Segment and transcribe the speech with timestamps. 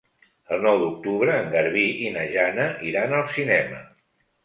[0.55, 3.89] El nou d'octubre en Garbí i na Jana iran al cinema.